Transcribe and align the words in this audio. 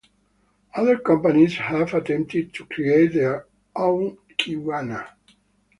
Other 0.73 0.97
companies 0.97 1.57
have 1.57 1.93
attempted 1.93 2.55
to 2.55 2.65
create 2.65 3.13
their 3.13 3.45
own 3.75 4.17
Kiwiana. 4.39 5.05